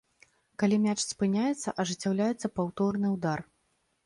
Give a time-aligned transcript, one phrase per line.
[0.61, 3.39] Калі мяч спыняецца ажыццяўляецца паўторны ўдар.